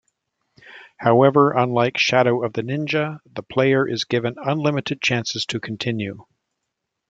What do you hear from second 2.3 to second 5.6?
of the Ninja", the player is given unlimited chances to